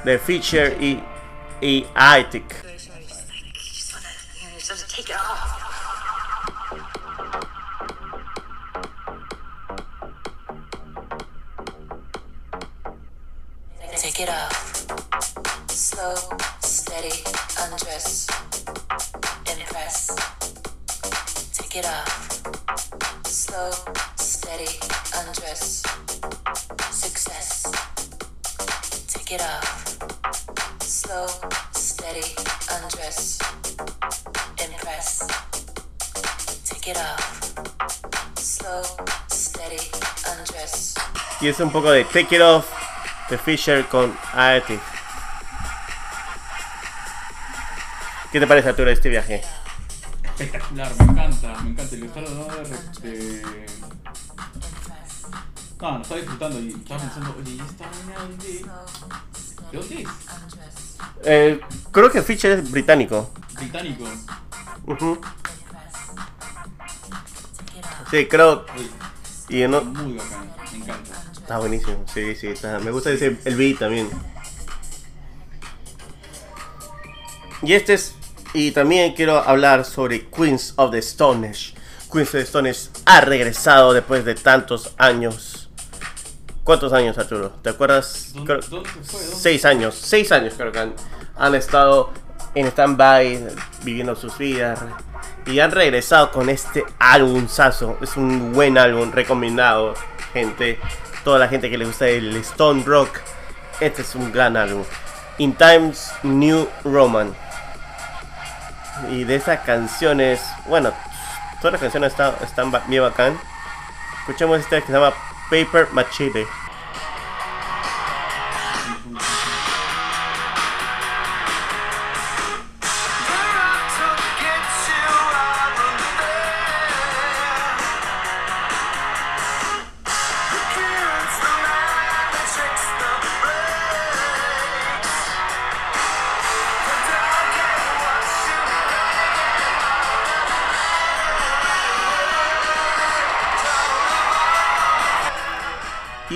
[0.02, 1.00] de Feature y,
[1.60, 2.52] y Aitic.
[4.58, 4.90] Just
[14.02, 14.65] take it off.
[15.96, 16.14] Slow,
[16.60, 17.24] steady,
[17.58, 18.26] undress.
[19.50, 20.14] Impress.
[21.54, 22.42] Take it off.
[23.24, 23.70] Slow,
[24.16, 24.78] steady,
[25.16, 25.82] undress.
[26.90, 27.62] Success.
[29.08, 29.96] Take it off.
[30.82, 31.28] Slow,
[31.72, 32.28] steady,
[32.76, 33.38] undress.
[34.62, 35.26] Impress.
[36.66, 37.54] Take it off.
[38.36, 38.82] Slow,
[39.28, 39.80] steady,
[40.28, 40.94] undress.
[41.40, 42.66] Y es un poco de Take It Off
[43.30, 44.95] de Fisher con Aitic.
[48.36, 49.40] ¿Qué te parece Arturo este viaje?
[50.22, 51.96] Espectacular, me encanta, me encanta.
[51.96, 52.48] Estaba dando
[53.00, 53.66] de, de-
[55.80, 58.46] No, lo estaba disfrutando y estaba pensando, oye, ¿y esta vaina dónde?
[59.72, 60.08] ¿De dónde es?
[61.24, 63.30] Eh, creo que Fisher es británico.
[63.54, 64.04] Británico.
[64.84, 65.18] Ujú.
[68.10, 68.66] Sí, creo.
[68.76, 71.24] Oye, Y muy bacán, me encanta.
[71.32, 72.80] Está buenísimo, sí, sí, está.
[72.80, 74.10] Me gusta ese, el beat también.
[77.62, 78.15] Y este es.
[78.56, 81.74] Y también quiero hablar sobre Queens of the Stone Age.
[82.10, 85.68] Queens of the Stone Age ha regresado después de tantos años.
[86.64, 87.50] ¿Cuántos años, Arturo?
[87.62, 88.30] ¿Te acuerdas?
[88.32, 89.20] ¿Dónde, Creo- dónde fue?
[89.20, 89.36] ¿Dónde?
[89.36, 90.94] seis años, seis años creo que han,
[91.36, 92.10] han estado
[92.54, 93.46] en stand-by,
[93.82, 94.80] viviendo sus vidas.
[95.44, 97.98] Y han regresado con este álbumzazo.
[98.00, 99.92] Es un buen álbum, recomendado,
[100.32, 100.80] gente.
[101.24, 103.20] Toda la gente que le gusta el Stone Rock.
[103.80, 104.82] Este es un gran álbum.
[105.36, 107.36] In Times New Roman.
[109.10, 110.92] Y de esas canciones, bueno,
[111.60, 113.38] todas las canciones están, están bien bacán.
[114.20, 115.12] Escuchemos esta que se llama
[115.50, 116.46] Paper Machete.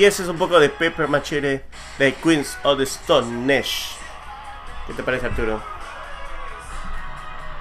[0.01, 1.63] Y ese es un poco de Pepper Machete
[1.99, 3.91] de Queens of the Stone Age.
[4.87, 5.61] ¿Qué te parece, Arturo?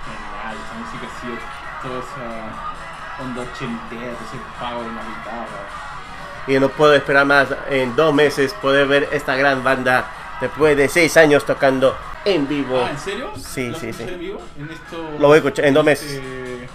[0.06, 1.36] Genial, esa música ha sido
[1.84, 6.48] toda esa onda ochentera, todo ese power en la guitarra.
[6.48, 10.06] Y no puedo esperar más en dos meses poder ver esta gran banda
[10.40, 12.82] después de seis años tocando en vivo.
[12.86, 13.34] Ah, ¿en serio?
[13.36, 14.04] Sí, ¿Lo sí, sí.
[14.04, 14.40] en vivo?
[14.58, 16.10] En esto, Lo voy a escuchar en dos meses.
[16.14, 16.70] este-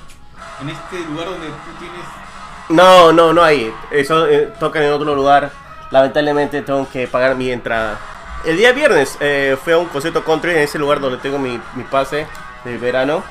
[0.60, 2.04] en este lugar donde tú tienes.
[2.68, 3.72] No, no, no ahí.
[3.90, 5.50] Eso eh, tocan en otro lugar.
[5.90, 7.98] Lamentablemente tengo que pagar mi entrada.
[8.44, 11.60] El día viernes eh, fui a un concierto country en ese lugar donde tengo mi,
[11.74, 12.26] mi pase
[12.64, 13.22] de verano.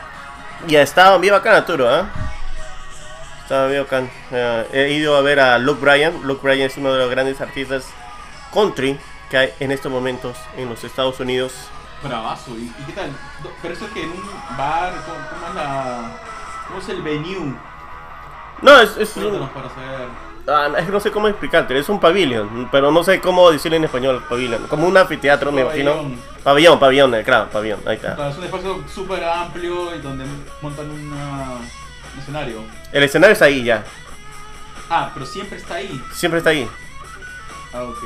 [0.67, 2.07] Y estaba bien bacán, Arturo, ¿ah?
[3.41, 4.09] Estaba bien bacán.
[4.31, 6.21] Eh, he ido a ver a Luke Bryan.
[6.23, 7.87] Luke Bryan es uno de los grandes artistas
[8.53, 11.53] country que hay en estos momentos en los Estados Unidos.
[12.03, 12.51] Bravazo.
[12.51, 13.11] ¿Y, qué tal?
[13.61, 16.11] Pero eso es que en un bar, ¿cómo, cómo es la.
[16.67, 17.55] ¿Cómo es el venue?
[18.63, 19.49] No, es, es un.
[20.47, 23.77] Ah, es que no sé cómo explicarte, es un pavilion, pero no sé cómo decirlo
[23.77, 24.67] en español, pavilion.
[24.67, 25.91] Como un anfiteatro, me imagino.
[25.93, 26.19] Pabellón.
[26.43, 28.15] Pabellón, pabellón, eh, claro, pabellón, ahí está.
[28.15, 30.25] Claro, es un espacio súper amplio y donde
[30.61, 31.51] montan una-
[32.13, 32.57] un escenario.
[32.91, 33.85] El escenario está ahí ya,
[34.89, 36.03] Ah, pero siempre está ahí.
[36.13, 36.67] siempre está ahí.
[37.73, 38.03] Ah, ok, ok.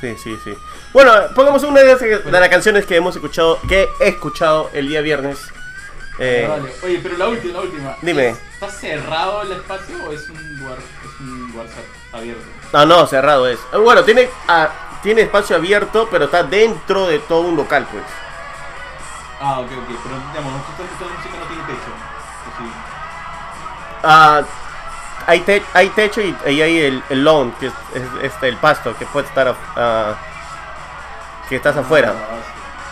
[0.00, 0.54] Sí, sí, sí.
[0.94, 4.88] Bueno, pongamos una de, esas- de las canciones que hemos escuchado, que he escuchado el
[4.88, 5.52] día viernes.
[6.18, 6.72] Eh, Vale.
[6.82, 7.96] Oye, pero la última, la última.
[8.00, 8.28] Dime.
[8.28, 11.66] ¿Es- ¿Está cerrado el espacio o es un lugar, es un lugar
[12.12, 12.42] abierto?
[12.72, 13.58] No, no, cerrado es.
[13.72, 14.70] Eh, Bueno, tiene, ah,
[15.02, 18.02] tiene espacio abierto, pero está dentro de todo un local, pues.
[19.40, 19.98] Ah, ok, ok.
[20.02, 21.90] Pero digamos, estás escuchando música no tiene techo.
[21.90, 22.70] ¿o sí?
[24.02, 24.42] Ah,
[25.26, 28.56] hay, te- hay techo y, y hay el, el lawn, que es, es- este, el
[28.56, 30.14] pasto, que puede estar ah,
[31.48, 32.14] que estás afuera.
[32.16, 32.38] Ah,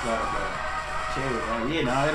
[0.03, 0.45] Claro, claro.
[1.15, 1.89] Chévere, ah, bien.
[1.89, 2.15] A ver,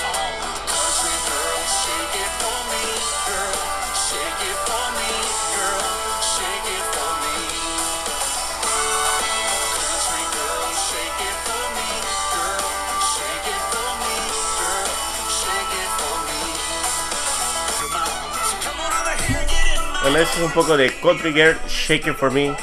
[20.19, 22.55] este es un poco de Country Girl Shake It For Me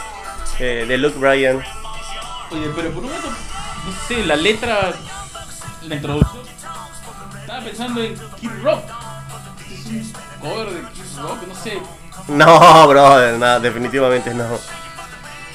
[0.58, 1.62] eh, de Luke Bryan.
[2.50, 4.92] Oye, pero por un momento, no sé, la letra,
[5.82, 6.42] la introducción,
[7.40, 8.84] estaba pensando en Kid Rock.
[9.70, 11.80] Es un cover de Kid Rock, no sé.
[12.28, 14.58] No, brother, no, definitivamente no.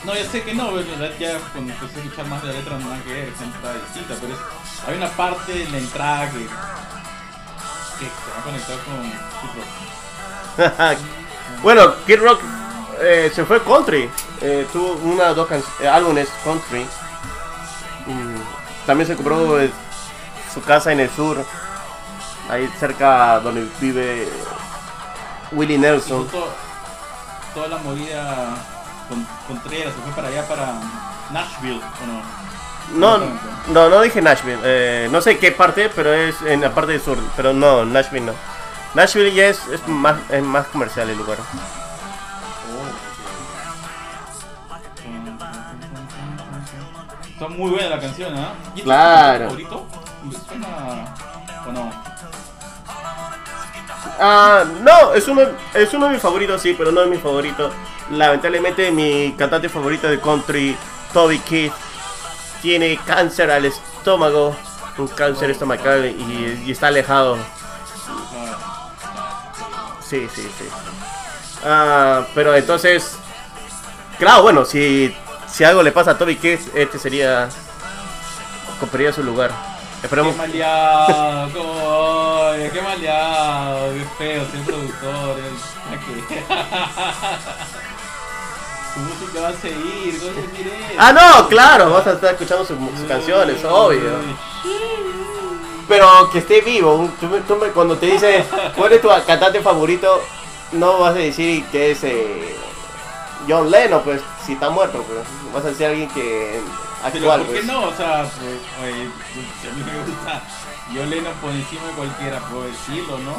[0.06, 2.54] No, ya sé que no, en realidad ya cuando empecé a escuchar más de la
[2.56, 4.40] letra no nada que ver, está distinta, pero es,
[4.88, 9.50] hay una parte en la entrada que, que se va a conectar con Kid
[10.98, 10.98] Rock.
[11.64, 12.42] bueno, Kid Rock
[13.02, 14.10] eh, se fue country.
[14.42, 16.86] Eh, tuvo una o dos can- eh, álbumes country.
[18.06, 18.36] Mm,
[18.86, 19.72] también se compró eh,
[20.54, 21.44] su casa en el sur,
[22.50, 24.28] ahí cerca donde vive
[25.54, 26.28] Willie Nelson.
[26.28, 26.54] todo-
[27.54, 28.56] toda la movida
[29.10, 30.74] con, Contreras, se fue para allá, para
[31.32, 32.44] Nashville, ¿o no?
[33.18, 33.18] No,
[33.70, 34.60] no, no dije Nashville.
[34.64, 37.18] eh, no sé qué parte, pero es en la parte del sur.
[37.38, 38.34] Pero no, Nashville no.
[38.94, 41.38] Nashville ya es, es más, es más comercial el lugar.
[47.30, 48.54] Está muy buena la canción, ¿ah?
[48.76, 49.46] ¿Y este Claro.
[49.46, 49.86] favorito?
[50.24, 50.68] ¿Me suena
[51.68, 51.92] o no?
[54.20, 55.42] Ah, no, es uno,
[55.74, 57.72] es uno de mis favoritos, sí, pero no es mi favorito.
[58.12, 60.78] Lamentablemente mi cantante favorito de country,
[61.12, 61.74] Toby Keith,
[62.62, 64.56] tiene cáncer al estómago,
[64.98, 67.38] un cáncer estomacal y, y está alejado.
[70.08, 70.66] Sí, sí, sí.
[71.64, 73.16] Ah, pero entonces,
[74.20, 75.16] claro, bueno, si,
[75.48, 77.50] si algo le pasa a Toby Keith, este sería,
[78.78, 79.52] ocuparía su lugar.
[80.02, 80.36] Qué Esperemos.
[80.36, 85.38] maleado, coño, qué maleado, qué feo ser productor.
[85.90, 86.44] ¿a qué?
[88.94, 90.96] Su música va a seguir, ¿cómo se quiere?
[91.00, 94.20] Ah, no, claro, vas a estar escuchando sus, sus canciones, obvio.
[95.88, 97.10] Pero que esté vivo.
[97.20, 98.44] Tú tú cuando te dice
[98.76, 100.22] cuál es tu cantante favorito,
[100.72, 102.56] no vas a decir que es eh,
[103.48, 105.20] John Lennon, pues si está muerto, pues
[105.54, 106.62] vas a decir alguien que
[107.12, 107.66] Pero actual, ¿por qué pues.
[107.66, 107.84] no?
[107.84, 109.10] O sea, pues, oye,
[109.62, 110.42] si a mí me gusta
[110.92, 113.36] yo Leno por encima de cualquiera, puedo decirlo, ¿no?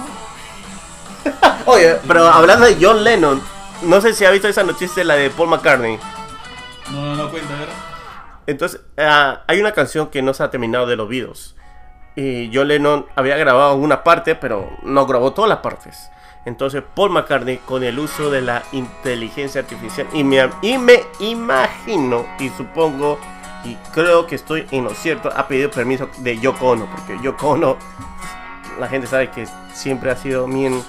[1.66, 3.40] Oye, pero hablando de John Lennon,
[3.82, 5.98] no sé si ha visto esa noticia, la de Paul McCartney.
[6.90, 7.74] No, no, no cuenta, ¿verdad?
[8.46, 11.54] Entonces, ah, hay una canción que no se ha terminado de los Beatles.
[12.16, 16.10] Y John Lennon había grabado una parte, pero no grabó todas las partes.
[16.44, 22.26] Entonces, Paul McCartney, con el uso de la inteligencia artificial, y me, y me imagino,
[22.38, 23.18] y supongo,
[23.64, 27.50] y creo que estoy en lo cierto, ha pedido permiso de Yoko Ono, porque Yoko
[27.50, 27.76] Ono,
[28.78, 30.82] la gente sabe que siempre ha sido bien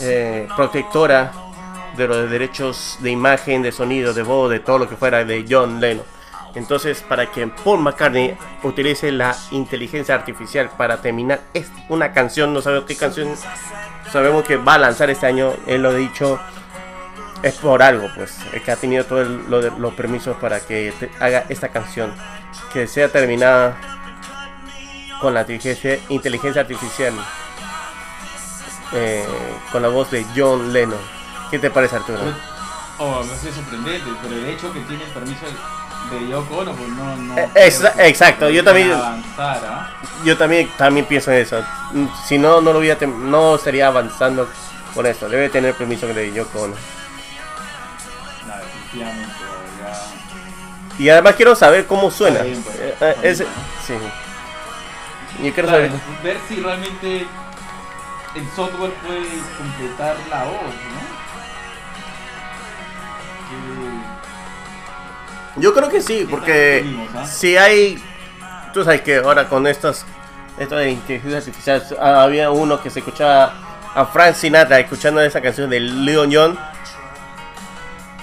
[0.00, 1.30] eh, protectora
[1.96, 5.44] de los derechos de imagen, de sonido, de voz, de todo lo que fuera de
[5.48, 6.04] John Lennon.
[6.56, 12.62] Entonces, para que Paul McCartney utilice la inteligencia artificial para terminar es una canción, no
[12.62, 13.28] sabemos qué canción,
[14.10, 16.40] sabemos que va a lanzar este año, él lo ha dicho,
[17.42, 21.68] es por algo, pues, es que ha tenido todos los permisos para que haga esta
[21.68, 22.14] canción,
[22.72, 23.76] que sea terminada
[25.20, 27.12] con la inteligencia, inteligencia artificial,
[28.94, 29.26] eh,
[29.70, 30.98] con la voz de John Lennon.
[31.50, 32.18] ¿Qué te parece, Arturo?
[32.98, 35.52] Oh, me hace sorprendente, pero el hecho que tiene el permiso de
[36.28, 37.16] Yoko Ono, pues no.
[37.16, 39.90] no Eh, exa- exacto, yo también- pudiera avanzar, ¿ah?
[40.24, 41.62] Yo también, también pienso en eso.
[41.92, 44.48] Mm, Si no, no lo hubiera no estaría avanzando
[44.94, 45.28] con esto.
[45.28, 46.74] Debe tener permiso de Yoko Ono.
[48.46, 49.34] No, definitivamente,
[49.82, 51.04] ya.
[51.04, 52.40] Y además quiero saber cómo suena.
[52.42, 53.94] Bien, pues, Eh, eh, sí.
[55.42, 56.00] Yo quiero Claro, saber.
[56.22, 57.26] ver si realmente
[58.36, 59.26] el software puede
[59.58, 61.16] completar la voz, ¿no?
[65.58, 66.84] Yo creo que sí, porque
[67.26, 68.02] si hay.
[68.74, 70.04] Tú sabes que ahora con estas.
[70.58, 73.52] Esto de inteligencia artificial, ah, había uno que se escuchaba
[73.94, 76.58] a Frank Sinatra escuchando esa canción de Leon John.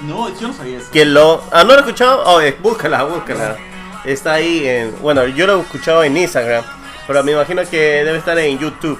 [0.01, 0.91] No, yo no sabía eso.
[0.91, 1.43] Que lo.
[1.51, 2.23] Ah, ¿no lo he escuchado?
[2.25, 3.55] Oh, eh, búscala, búscala.
[4.03, 4.95] Está ahí en.
[5.01, 6.63] Bueno, yo lo he escuchado en Instagram,
[7.07, 8.99] pero me imagino que debe estar en YouTube.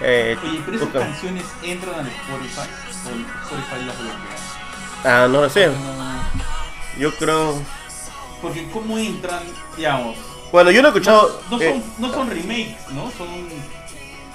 [0.00, 2.68] Eh, Oye, pero esas busca- canciones entran al Spotify
[3.06, 4.36] o el Spotify las bloquea.
[5.04, 5.66] Ah, no lo sé.
[5.68, 5.72] No,
[6.98, 7.60] Yo creo.
[8.40, 9.42] porque cómo entran,
[9.76, 10.16] digamos,
[10.50, 11.40] Bueno, yo lo he escuchado.
[11.50, 13.10] no, eh, son, no son remakes, ¿no?
[13.16, 13.28] Son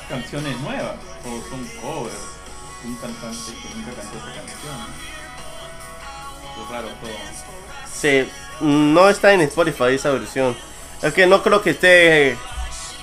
[0.09, 2.15] canciones nuevas o son covers
[2.85, 4.75] un cantante que nunca cantó esa canción.
[6.63, 7.11] Es raro todo.
[7.93, 8.29] sí,
[8.61, 10.55] no está en Spotify esa versión.
[11.01, 12.37] Es que no creo que esté.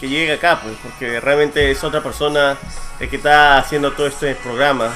[0.00, 2.58] Que llegue acá, pues, porque realmente es otra persona
[2.98, 4.90] el que está haciendo todo este programa.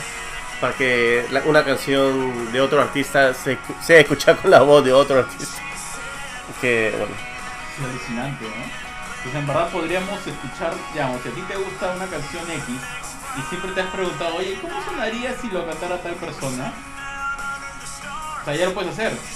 [0.61, 4.93] Para que la- una canción de otro artista se, sea escuchada con la voz de
[4.93, 5.61] otro artista.
[6.61, 7.15] Que, bueno.
[7.79, 8.89] Es alucinante, ¿no?
[9.23, 12.65] Pues en verdad podríamos escuchar, digamos, si a ti te gusta una canción X
[13.37, 16.73] y siempre te has preguntado, oye, ¿cómo sonaría si lo cantara tal persona?
[18.41, 19.13] O sea, ya lo puedes hacer,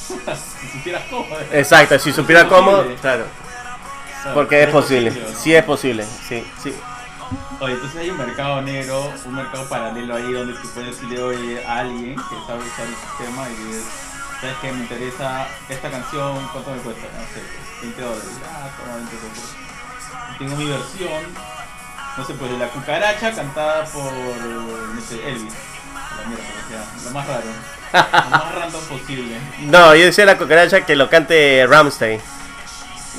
[0.60, 1.26] si supieras cómo.
[1.52, 2.96] Exacto, si supiera Es cómo, posible.
[2.96, 3.24] claro.
[4.22, 5.36] Claro, Porque es posible, ¿no?
[5.36, 6.74] sí es posible, sí, sí.
[7.60, 11.64] Oye, entonces hay un mercado negro, un mercado paralelo ahí donde tú puedes decirle oye,
[11.64, 13.84] a alguien que sabe usar el sistema y dices,
[14.40, 14.72] ¿sabes qué?
[14.72, 17.02] Me interesa esta canción, ¿cuánto me cuesta?
[17.02, 18.30] No sé, pues, 20 dólares.
[18.44, 19.54] Ah, toma 20 dólares.
[20.38, 21.22] Tengo mi versión,
[22.16, 25.54] no sé, pues de la cucaracha cantada por, no sé, Elvis.
[26.16, 27.46] La mierda, como sea, lo más raro.
[27.92, 29.38] Lo más random posible.
[29.60, 32.20] No, yo decía la cucaracha que lo cante Ramstein.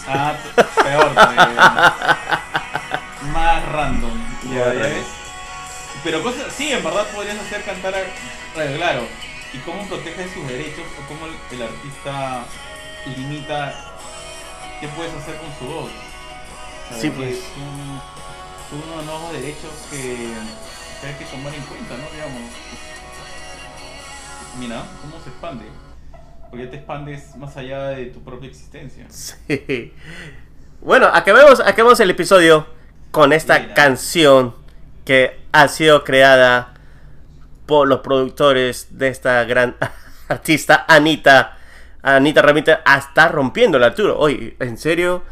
[0.07, 1.13] Ah, peor
[3.73, 4.17] random.
[4.45, 4.79] Ya, Ya, ya ya.
[4.81, 5.05] ves.
[6.03, 8.01] Pero cosas, sí, en verdad podrías hacer cantar a.
[8.77, 9.07] Claro.
[9.53, 12.45] ¿Y cómo protege sus derechos o cómo el, el artista
[13.17, 13.93] limita
[14.79, 15.91] qué puedes hacer con su voz?
[16.89, 17.29] Sea, Sí, pues.
[17.37, 18.01] Es un,
[18.69, 19.99] son unos nuevos derechos que,
[21.01, 22.09] que hay que tomar en cuenta, ¿no?
[22.11, 22.51] Digamos.
[24.59, 25.65] Mira, cómo se expande.
[26.49, 29.05] Porque ya te expandes más allá de tu propia existencia.
[29.09, 29.93] Sí.
[30.81, 32.67] Bueno, acabemos, acabemos el episodio
[33.13, 33.73] con esta Mira.
[33.75, 34.55] canción
[35.05, 36.73] que ha sido creada
[37.67, 39.75] por los productores de esta gran
[40.27, 41.57] artista Anita.
[42.01, 44.17] Anita realmente está rompiendo el Arturo.
[44.17, 45.23] Oye, en serio,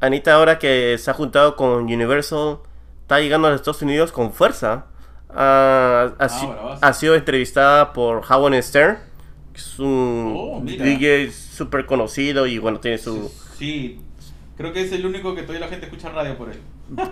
[0.00, 2.58] Anita ahora que se ha juntado con Universal,
[3.02, 4.86] está llegando a los Estados Unidos con fuerza.
[5.28, 6.48] Ah, ha, si-
[6.80, 8.98] ha sido entrevistada por Howard Stern,
[9.52, 10.60] que es un Oh.
[10.64, 13.30] DJ súper conocido y bueno, tiene su...
[13.58, 14.00] Sí,
[14.56, 16.60] creo que es el único que todavía la gente escucha radio por él.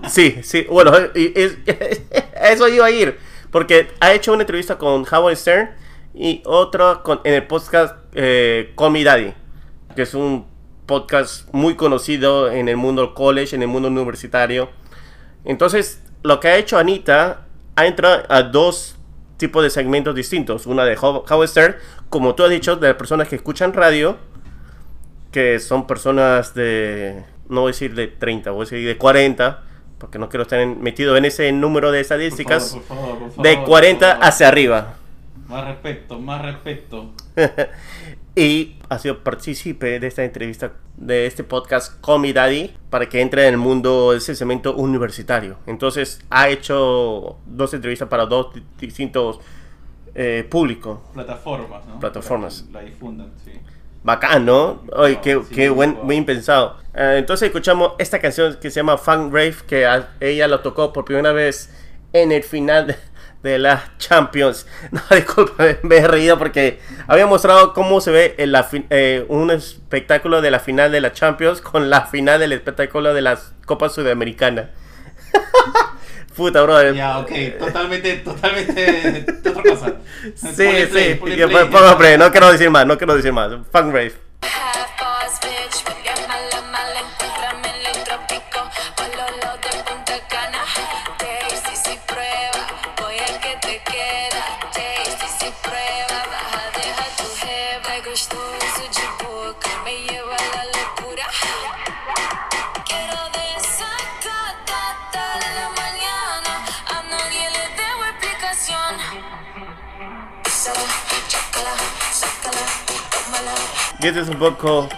[0.09, 1.57] Sí, sí, bueno, es-
[2.43, 3.19] eso iba a ir,
[3.51, 5.71] porque ha hecho una entrevista con Howard Stern
[6.15, 9.33] y otra con, en el podcast eh, Daddy,
[9.97, 10.47] que es un
[10.87, 14.69] podcast muy conocido en el mundo college, en el mundo universitario.
[15.45, 17.47] Entonces, lo que ha hecho Anita
[17.77, 18.97] ha entrado a dos
[19.39, 20.67] tipos de segmentos distintos.
[20.67, 21.77] Una de How- Howard Stern,
[22.11, 24.19] como tú has dicho, de las personas que escuchan radio,
[25.31, 29.63] que son personas de, no voy a decir de 30, voy a decir de 40,
[29.99, 33.31] porque no quiero estar metido en ese número de Por favor, estadísticas, por favor, por
[33.31, 34.25] favor, de por 40 favor.
[34.25, 34.95] hacia arriba.
[35.49, 37.13] Más respeto, más respeto.
[38.35, 43.21] y ha sido partícipe de esta entrevista, de este podcast con mi daddy, para que
[43.21, 45.57] entre en el mundo de ese cemento universitario.
[45.67, 49.41] Entonces ha hecho dos entrevistas para dos di- distintos
[50.15, 51.01] eh, públicos.
[51.13, 52.01] Plataformas, ¿no?
[52.01, 52.63] Plataformas.
[52.67, 53.53] Que La difundan, sí.
[54.03, 54.83] Bacán, ¿no?
[54.97, 56.07] Ay, qué, sí, qué buen, wow.
[56.07, 56.79] bien pensado.
[56.95, 60.93] Eh, entonces escuchamos esta canción que se llama Funk Rave, que a- ella lo tocó
[60.93, 61.71] por primera vez
[62.13, 62.97] en el final de,
[63.43, 64.67] de la Champions.
[64.91, 69.51] No, disculpa, me he reído porque había mostrado cómo se ve en la eh, un
[69.51, 73.89] espectáculo de la final de la Champions con la final del espectáculo de la Copa
[73.89, 74.71] Sudamericana.
[76.37, 76.93] Puta, bro.
[76.93, 79.93] Ya, ok, totalmente, totalmente otra cosa.
[80.35, 81.15] Sí, Ponle play, sí.
[81.17, 83.51] ponle play, pongo play, no quiero decir más, no quiero decir más.
[83.71, 84.15] Funk Rave.
[114.01, 114.89] Y este es un poco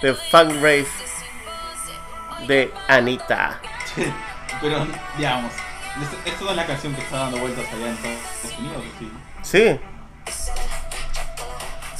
[0.00, 0.86] de Funk Rave
[2.46, 3.60] de Anita.
[4.60, 4.86] Pero,
[5.16, 5.52] digamos,
[6.24, 9.10] esto, no es la canción que está dando vueltas allá en Estados Unidos, ¿o ¿sí?
[9.42, 9.80] Sí,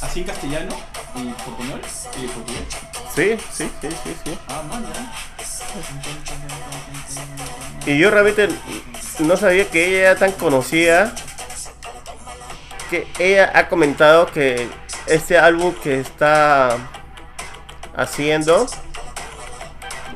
[0.01, 0.75] ¿Así en castellano?
[1.15, 1.81] ¿Y portuñol?
[2.17, 2.63] ¿Y portugués?
[3.13, 4.37] sí, sí, sí, sí, sí.
[4.47, 5.11] Ah, man, ya.
[7.85, 8.49] Y yo realmente
[9.19, 11.13] no sabía que ella era tan conocida.
[12.89, 14.67] Que ella ha comentado que
[15.05, 16.77] este álbum que está
[17.95, 18.65] haciendo,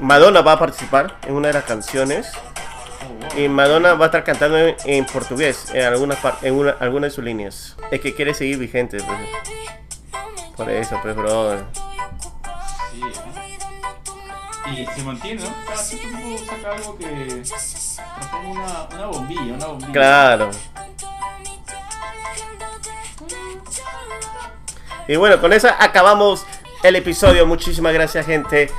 [0.01, 2.32] Madonna va a participar en una de las canciones.
[3.36, 3.39] Oh.
[3.39, 7.11] Y Madonna va a estar cantando en, en portugués en algunas en una, alguna de
[7.11, 7.76] sus líneas.
[7.91, 8.97] Es que quiere seguir vigente.
[8.97, 9.19] pues.
[10.55, 11.57] Por eso, pues, bro.
[12.91, 14.71] Sí, ¿eh?
[14.71, 15.49] Y se mantiene, ¿no?
[15.67, 19.91] Cada tiempo saca algo que transforma una, una bombilla, una bombilla.
[19.91, 20.51] Claro.
[25.07, 26.45] Y bueno, con eso acabamos
[26.83, 27.45] el episodio.
[27.45, 28.71] Muchísimas gracias, gente.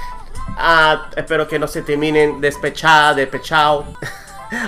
[0.56, 3.84] Ah, espero que no se terminen despechada, despechado.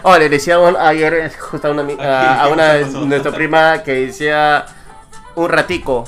[0.02, 4.66] Oh, le decíamos ayer justo a una, a, a una de nuestra prima que decía
[5.36, 6.02] un ratico.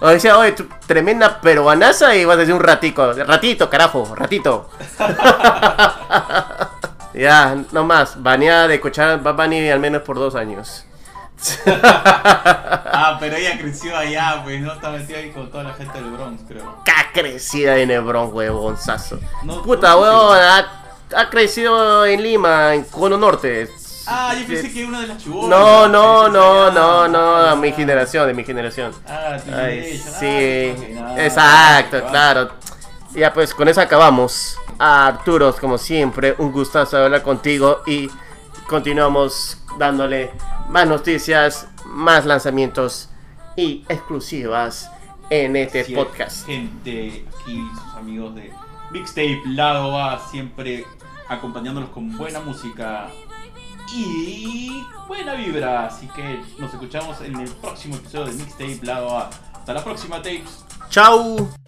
[0.00, 3.14] O decía, oye, tú- tremenda peruanaza y vas a decir un ratico.
[3.14, 4.68] Ratito, carajo, ratito.
[7.14, 8.22] ya, no más.
[8.22, 10.84] Baneada de escuchar Bad Bunny al menos por dos años.
[12.96, 14.72] Ah, pero ella creció allá, pues, ¿no?
[14.72, 16.82] Está metida ahí con toda la gente del Bronx, creo.
[16.84, 19.18] Ca crecida en Hebrón, huevonzazo.
[19.42, 20.66] No, Puta, no, huevón, ha,
[21.16, 23.68] ha crecido en Lima, en Cono Norte.
[24.06, 25.48] Ah, yo pensé que una de las chibolas.
[25.50, 28.92] No, no, no, no, no, Ah, a mi generación, de mi generación.
[29.08, 29.40] Ah, Ay,
[29.98, 30.14] generation.
[30.20, 32.50] sí, Ah, exacto, claro.
[33.12, 34.56] Ya pues con eso acabamos.
[34.78, 38.10] Arturos, como siempre, un gustazo hablar contigo y
[38.66, 40.30] continuamos dándole
[40.68, 43.10] más noticias, más lanzamientos
[43.56, 44.90] y exclusivas
[45.30, 46.46] en este es, podcast.
[46.46, 48.52] Gente, aquí sus amigos de
[48.90, 50.84] Mixtape Lado A, siempre
[51.28, 53.08] acompañándolos con buena música
[53.92, 55.86] y buena vibra.
[55.86, 59.30] Así que nos escuchamos en el próximo episodio de Mixtape Lado A.
[59.54, 60.64] Hasta la próxima, tapes.
[60.90, 61.63] Chau.